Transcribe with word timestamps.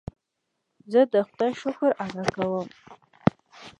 زه 0.91 1.01
د 1.13 1.15
خدای 1.27 1.51
شکر 1.61 1.91
ادا 2.05 2.23
کوم. 2.35 2.67